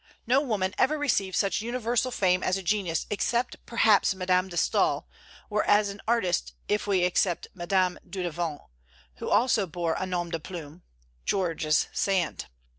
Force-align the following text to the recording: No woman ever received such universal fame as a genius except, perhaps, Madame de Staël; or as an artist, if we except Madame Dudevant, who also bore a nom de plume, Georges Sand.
No 0.25 0.41
woman 0.41 0.73
ever 0.79 0.97
received 0.97 1.35
such 1.35 1.61
universal 1.61 2.09
fame 2.09 2.41
as 2.41 2.57
a 2.57 2.63
genius 2.63 3.05
except, 3.11 3.63
perhaps, 3.67 4.15
Madame 4.15 4.47
de 4.47 4.55
Staël; 4.55 5.03
or 5.47 5.63
as 5.65 5.89
an 5.89 6.01
artist, 6.07 6.53
if 6.67 6.87
we 6.87 7.03
except 7.03 7.49
Madame 7.53 7.99
Dudevant, 8.09 8.61
who 9.17 9.29
also 9.29 9.67
bore 9.67 9.95
a 9.99 10.07
nom 10.07 10.31
de 10.31 10.39
plume, 10.39 10.81
Georges 11.23 11.87
Sand. 11.93 12.47